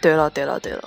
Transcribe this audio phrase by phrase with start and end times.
[0.00, 0.82] 对了对了对了，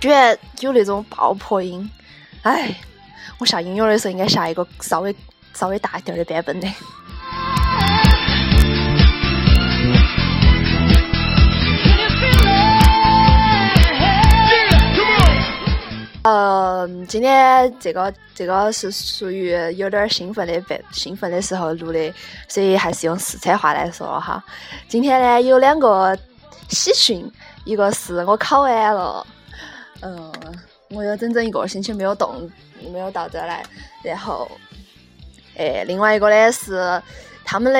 [0.00, 1.88] 居然有那种爆破音，
[2.42, 2.74] 哎，
[3.38, 5.14] 我下音乐的时候应该下一个稍微
[5.54, 6.68] 稍微大一点的版本的。
[16.24, 22.10] 嗯，今天这个这个是属于有点兴奋的兴奋的时候录的，
[22.48, 24.42] 所以还是用四川话来说哈。
[24.88, 26.18] 今天呢有两个
[26.70, 27.30] 喜讯，
[27.66, 29.26] 一个是我考完了，
[30.00, 30.32] 嗯，
[30.88, 32.50] 我有整整一个星期没有动，
[32.90, 33.62] 没有到这来，
[34.02, 34.50] 然后，
[35.56, 37.02] 诶，另外一个呢是
[37.44, 37.78] 他们的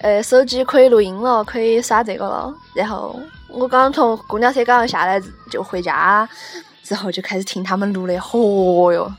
[0.00, 5.18] 呃手机可以录音了，可以耍这个了，然后我刚刚从公交车刚刚下来
[5.50, 6.28] 就回家。
[6.92, 9.10] 之后就开始听他们录的，嚯哟，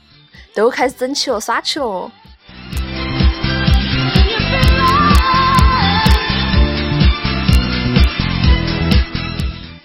[0.54, 2.12] 都开始整起了，耍起了。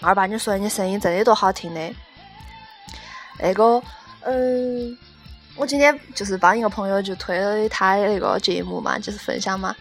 [0.02, 1.80] 二爸，你说你声音真的多好听的。
[3.40, 3.82] 那个，
[4.20, 4.98] 嗯，
[5.56, 9.74] 我今天就是帮一个朋友就推了他的那个节目嘛，就是分享嘛。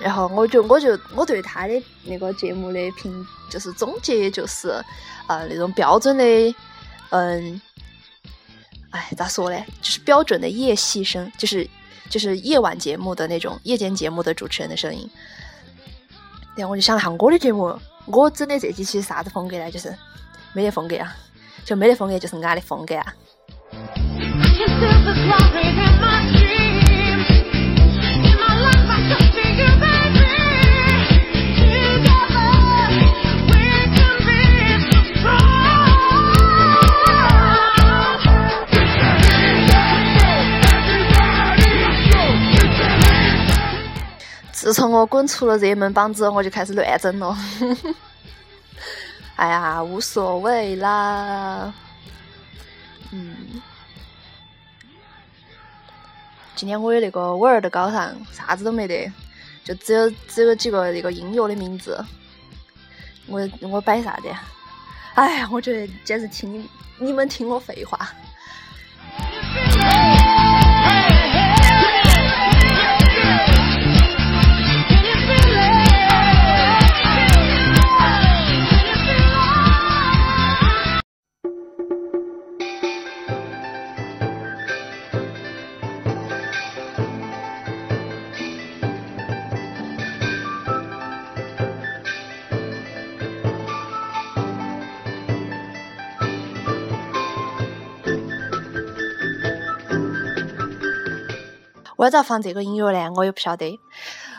[0.00, 4.70] 然后我就我就我对他的那个节目的评就是总结就是，
[5.28, 6.24] 呃，那种标准的，
[7.10, 7.60] 嗯，
[8.90, 9.64] 哎，咋说呢？
[9.80, 11.68] 就是标准的夜戏声，就是
[12.08, 15.08] 就是夜晚节目的那种夜间节目的主持人的声音。
[16.56, 19.70] 然后我就想了下我的节目，我整的这几期啥子风格呢？
[19.70, 19.94] 就是
[20.52, 21.14] 没得风格啊，
[21.64, 23.14] 就没得风格，就是俺的风格啊。
[44.66, 47.38] 自从我滚出了热门榜之后，我就开始乱整了。
[49.36, 51.72] 哎呀，无所谓啦。
[53.12, 53.62] 嗯，
[56.56, 59.08] 今天我的那个 Word 稿上啥子都没得，
[59.62, 62.04] 就只有只有几个那个音乐的名字。
[63.28, 64.28] 我我摆啥子？
[65.14, 66.68] 哎呀，我觉得简直听你
[66.98, 68.10] 你们听我废话。
[101.96, 103.12] 为啥放这个音乐呢？
[103.16, 103.78] 我也不晓得。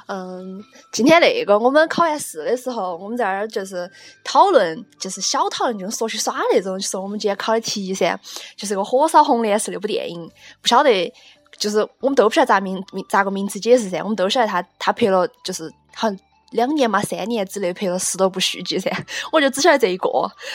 [0.07, 3.91] 嗯，今天那个我们考完试的时候，我们在那儿就是
[4.23, 8.17] 讨论，就是小讨论，就是说去耍那种，就说我们今天考的题噻，
[8.55, 10.31] 就是个火烧红莲寺那部电影，
[10.61, 11.13] 不晓得，
[11.57, 16.17] 就是我们都不晓得咋名名咋个名词解释噻，我们都晓得他他拍了，就是好像
[16.51, 18.89] 两年嘛三年之内拍了十多部续集噻，
[19.33, 20.09] 我就只晓得这一个。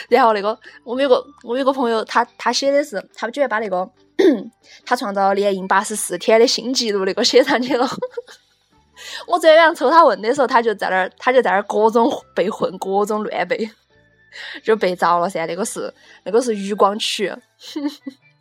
[0.09, 3.87] 然后那个我们有个我有个朋友，他他写的是，他居然把那个
[4.85, 7.89] 他创造了连赢八十四天的新纪录那个写上去了。
[9.27, 13.69] 我昨天晚上抽他问的时候，他就在那儿，他就在那儿各种被混，各种乱背，
[14.63, 15.47] 就被遭了噻。
[15.47, 15.93] 那个是
[16.25, 17.35] 那个是余光曲。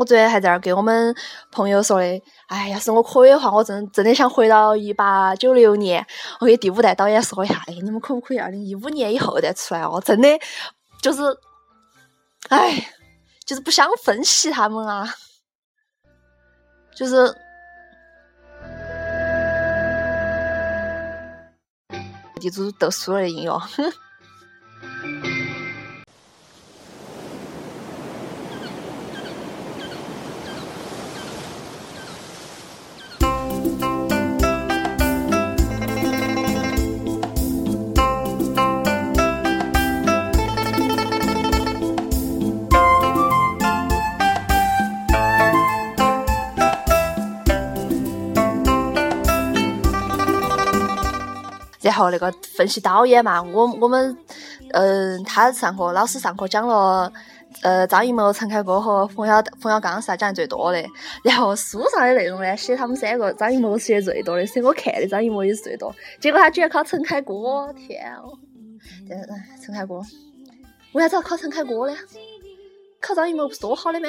[0.00, 1.14] 我昨天还在那儿给我们
[1.52, 6.04] 朋友说的，哎，要是我可以的话，我真真的想回到一八九六年，
[6.40, 10.00] 我给第五代导演说一下，哎，你们可不可以二零一五年以后再出来哦？
[10.02, 10.26] 真的
[11.02, 11.20] 就是，
[12.48, 12.82] 哎，
[13.44, 15.06] 就是不想分析他们啊，
[16.96, 17.36] 就是。
[22.40, 23.52] 地主都输了的音乐，
[52.00, 54.16] 后那个分析导演嘛，我我们
[54.72, 57.12] 嗯，他上课老师上课讲了。
[57.62, 60.80] 呃，张艺谋、陈凯歌和冯小冯小刚是他讲的最多的。
[61.24, 65.92] 然后书上的内容呢，写他们三个，张艺谋写的最多的，所以我看的张艺谋也是最多。
[66.20, 67.34] 结果他居然考陈凯歌，
[67.76, 68.38] 天哦！
[69.08, 69.26] 但是
[69.66, 70.00] 陈凯歌，
[70.92, 71.96] 为啥子要考陈凯歌呢？
[73.00, 74.06] 考张艺谋不是多好的吗？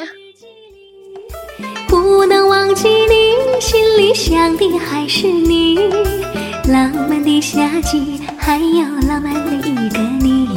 [1.90, 6.51] 不能忘记你，心里想的还是你。
[6.72, 10.48] 浪漫的夏季，还有浪漫的一个你。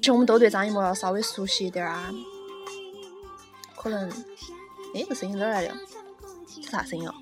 [0.00, 2.12] 其实我们都对张艺谋要稍微熟悉一点啊，
[3.76, 4.10] 可能，
[4.94, 5.72] 哎，这声音哪儿来的？
[6.60, 7.14] 这啥声音哦？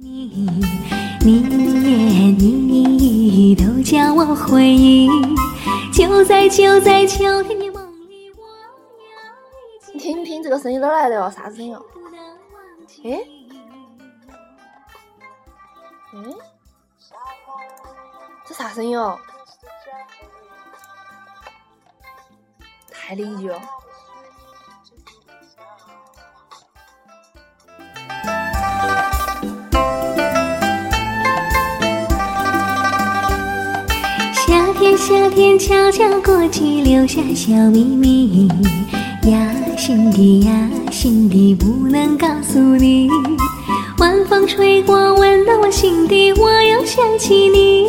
[0.00, 1.58] 你念
[2.98, 5.08] 你都叫我回忆，
[5.92, 8.44] 就在就在秋天的梦里，我
[9.92, 11.28] 你听听这个声音哪儿来的哦？
[11.34, 11.82] 啥声音哦？
[13.04, 13.24] 哎，
[16.12, 16.18] 哎，
[18.62, 19.18] 啥声音哦？
[22.92, 23.60] 太灵异了！
[34.46, 38.46] 夏天，夏天悄悄过去，留下小秘密。
[39.24, 40.52] 压心底，压
[40.92, 43.10] 心底，不能告诉你。
[43.98, 47.88] 晚风吹过，温暖我心底，我又想起你。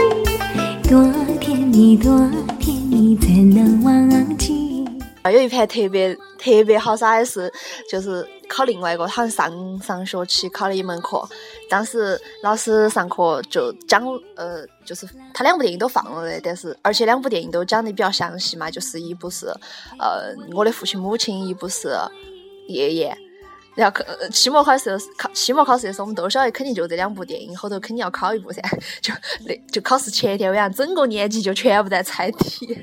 [0.90, 1.02] 多
[1.40, 2.12] 甜蜜，多
[2.60, 4.86] 甜蜜，怎能忘记？
[5.22, 7.52] 啊有一盘特别特别好耍的是，
[7.90, 11.28] 就是考另外一个，好像上上学期考了一门课，
[11.70, 19.48] 当时老师上课就讲，呃，就是他两部电影都放了的，但是而且两部电影都讲的比较详细嘛，就是一部是
[19.98, 21.98] 呃我的父亲母亲，一部是
[22.68, 23.18] 爷爷。
[23.76, 28.62] 然后考期末考试考期末考试的时候，我们都晓得肯定就这两部电影，后头肯定要考一部噻，
[29.02, 29.14] 就
[29.46, 32.78] 那就考试前一天晚上，整个年级就全部在猜题。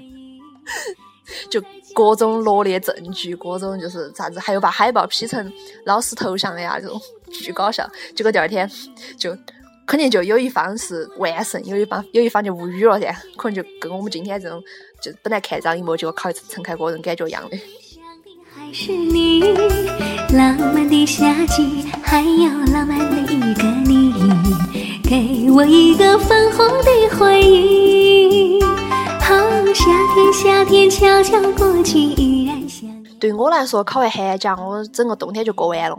[1.48, 1.62] 就
[1.94, 5.52] 各种罗列证据，各种就是啥子，还有把海报 P 成
[5.86, 7.00] 老师头像的呀，这种
[7.30, 7.88] 巨搞笑。
[8.16, 8.68] 结果第二天
[9.16, 9.36] 就
[9.86, 13.16] 肯定就有一方是完胜，有一方有一方就无语了噻。
[13.36, 14.60] 可能就跟我们今天这种，
[15.00, 17.56] 就本来看张艺谋，结果考一次陈凯歌，这种感觉一样的。
[18.70, 19.40] 还是你，
[20.32, 24.14] 浪漫的夏季，还有浪漫的一个你，
[25.02, 28.60] 给我一个粉红的回忆。
[29.74, 29.84] 夏
[30.14, 32.62] 天，夏天悄悄过去，依然
[33.18, 35.98] 对我来说，考完寒假，我整个冬天就过完了，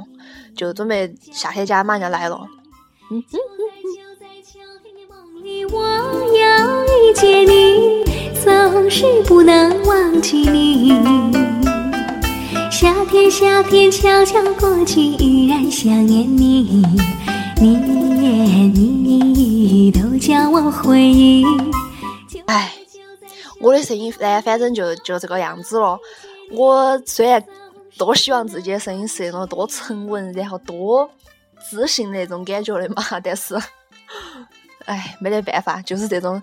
[0.56, 2.40] 就准备夏天家马上就来了。
[3.10, 3.38] 嗯哼
[5.74, 5.84] 我
[6.40, 8.06] 要遇见你，
[8.42, 10.94] 总是不能忘记你。
[12.82, 16.82] 夏天，夏天悄悄过去，依然想念你。
[17.62, 21.46] 你念你，都叫我回忆。
[22.48, 22.74] 哎。
[23.60, 25.96] 我的声音呢，反正就就这个样子了。
[26.50, 27.46] 我虽然
[28.00, 31.08] 多希望自己的声音是那种多沉稳，然后多
[31.70, 33.56] 自信那种感觉的嘛， 但是，
[34.86, 36.42] 哎，没得办法，就是这种，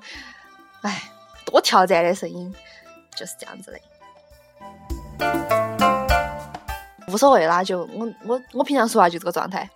[0.82, 1.02] 哎，
[1.44, 2.54] 多挑战的声音
[3.16, 3.80] 就是这样子的。
[7.08, 9.68] 无所谓啦，就我我我平常说话就这个状态。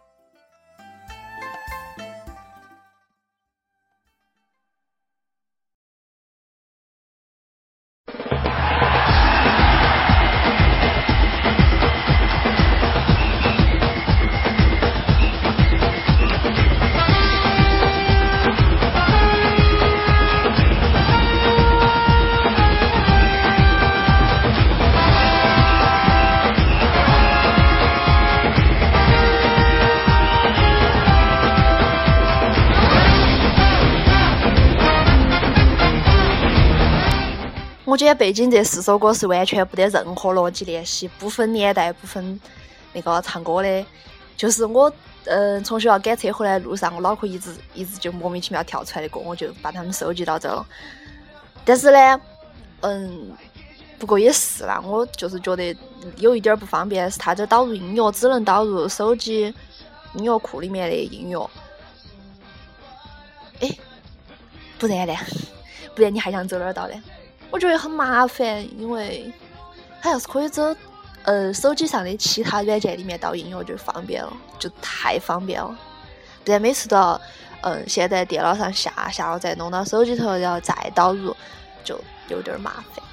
[37.93, 42.41] 我觉得背景这四首歌是完全不得任何逻辑联系，不分年代，不分
[42.95, 43.85] 那个唱歌的。
[44.35, 44.91] 就是我，
[45.25, 50.67] 嗯，从学校赶车回来的路上，我脑壳一直一直就莫名其妙跳出来的歌，我就把它们收集到这了。
[51.67, 52.21] 但是呢，
[52.81, 53.31] 嗯，
[53.99, 55.77] 不过也是啦，我就是觉得
[56.17, 59.55] 有一点不方便是，它这导入音乐只能导入手机
[60.15, 61.51] 音乐库里面的音乐。
[63.61, 63.69] 哎，
[64.79, 65.15] 不然呢？
[65.95, 66.95] 不然你还想走哪儿到呢？
[67.52, 69.30] 我觉得很麻烦，因为
[70.00, 70.75] 它要是可以走，
[71.25, 75.76] 呃，手机上的其他软件里面导音乐就方便了，就太方便了。
[76.44, 77.21] 不然每次都要，
[77.61, 81.37] 嗯，先在电脑上下，下了再弄到手机头，然后再导入，
[81.85, 83.04] 就有点麻烦。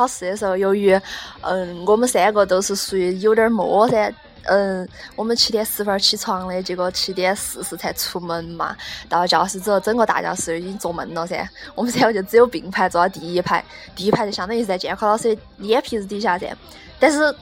[0.00, 0.98] 考试的时候，由于
[1.42, 4.10] 嗯我们三个都是属于有点摸噻。
[4.44, 8.74] 嗯，我们七点十分起床的，结果七点四十才出门嘛。
[9.06, 11.46] 到教室之后，整个大教室已经坐闷了噻。
[11.74, 13.62] 我们三个就只有并排坐到第一排，
[13.94, 16.56] 第一排就相当于是在监考老师的眼皮子底下噻。
[16.98, 17.34] 但是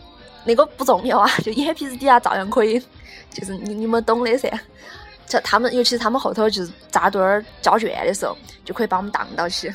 [0.44, 2.82] 那个不重要啊，就眼皮子底下照样可以，
[3.32, 4.50] 就是你你们懂的噻。
[5.28, 9.70] 就他们，尤其是他们后头就是扎堆儿交卷的时候，就可以把我们挡到起，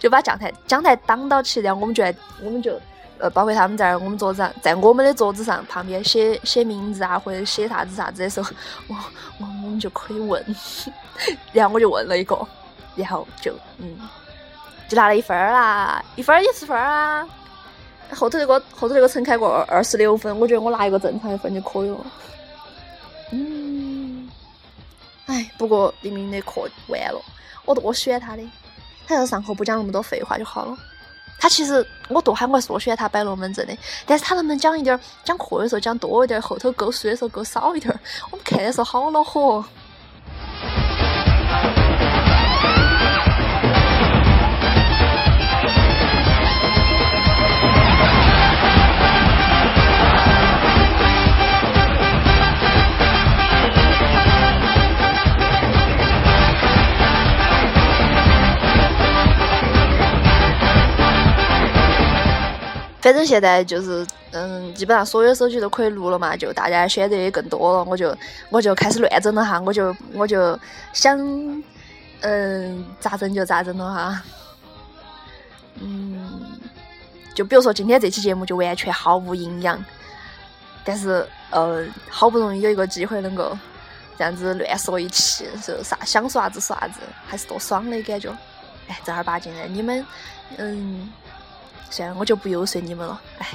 [0.00, 2.80] 就把讲台讲台挡到起，然后我们就在我们就。
[3.16, 8.50] 呃，包括他们在我们桌子上，在我们的桌子上旁边写写名字啊，或者写啥子啥子的时候，
[8.88, 8.94] 我
[9.38, 10.44] 我我们就可以问，
[11.54, 12.36] 然后我就问了一个，
[12.96, 13.96] 然后就嗯，
[14.88, 17.26] 就拿了一分儿啦，一分儿也是分儿啊。
[18.10, 22.06] 后头那个后头那个陈凯过二十六分，我觉得我拿一个正常的分就可以了。
[23.30, 24.28] 嗯，
[25.26, 27.22] 哎，不过明明的课完了，
[27.64, 28.42] 我多喜欢他的，
[29.06, 30.76] 他要是上课不讲那么多废话就好了。
[31.38, 39.62] 他其实我多喊我说选他摆龙门阵的，但是他能不能讲一点儿讲课的时候讲多一点儿，后头勾书的时候勾少一点儿，我们看的时候好恼火。
[63.04, 68.16] 反正现在就是，嗯，基本上所有手机都可以录了嘛，就大家选择也更多了，我就
[68.48, 70.58] 我就开始乱整了哈，我就我就
[70.94, 71.18] 想，
[72.22, 74.22] 嗯，咋整就咋整了哈，
[75.82, 76.40] 嗯，
[77.34, 79.84] 就比如说今天这期节目就完全毫无营养，
[80.82, 83.54] 但是呃，好不容易有一个机会能够
[84.16, 88.34] 这样子乱说一气，就啥想说啥子说啥子，还是多爽的感觉，
[88.88, 90.06] 哎，正儿八经的，你们，
[90.56, 91.12] 嗯。
[91.94, 93.46] 算了，我就不游说你们了，哎。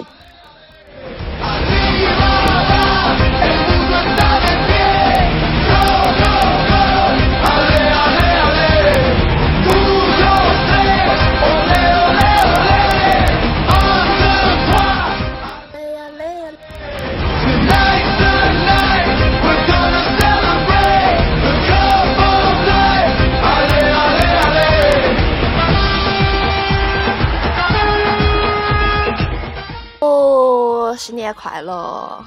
[31.09, 32.23] 新年快乐！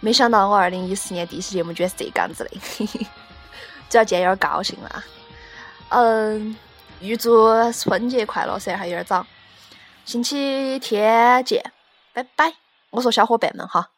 [0.00, 2.50] 没想到我二零一四年第一期节目居然是这个样子的，
[3.88, 5.02] 主要今天有点高兴啦。
[5.88, 6.54] 嗯，
[7.00, 9.26] 预祝春节快乐噻，还有点早。
[10.04, 11.64] 星期天见，
[12.12, 12.52] 拜拜。
[12.90, 13.88] 我说小伙伴们哈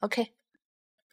[0.00, 0.41] ，OK。